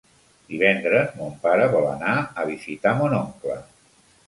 [0.53, 2.15] Divendres mon pare vol anar
[2.45, 3.63] a visitar mon oncle.